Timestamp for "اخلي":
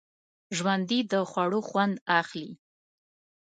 2.19-2.51